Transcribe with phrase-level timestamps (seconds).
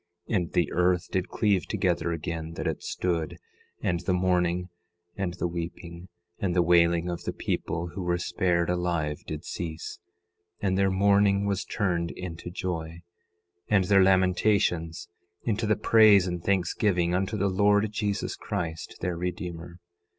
[0.31, 3.37] 10:10 And the earth did cleave together again, that it stood;
[3.83, 4.69] and the mourning,
[5.15, 6.07] and the weeping,
[6.39, 9.99] and the wailing of the people who were spared alive did cease;
[10.59, 13.03] and their mourning was turned into joy,
[13.67, 15.07] and their lamentations
[15.43, 19.77] into the praise and thanksgiving unto the Lord Jesus Christ, their Redeemer.